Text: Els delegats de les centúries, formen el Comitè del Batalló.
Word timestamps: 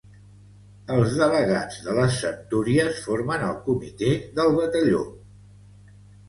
Els 0.93 1.11
delegats 1.17 1.77
de 1.87 1.93
les 1.97 2.15
centúries, 2.21 3.03
formen 3.09 3.45
el 3.51 3.61
Comitè 3.69 4.11
del 4.41 4.51
Batalló. 4.57 5.05